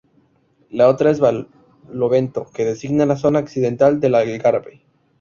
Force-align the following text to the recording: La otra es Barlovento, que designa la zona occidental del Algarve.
La 0.71 0.89
otra 0.89 1.11
es 1.11 1.19
Barlovento, 1.19 2.47
que 2.55 2.65
designa 2.65 3.05
la 3.05 3.17
zona 3.17 3.37
occidental 3.37 3.99
del 3.99 4.15
Algarve. 4.15 4.81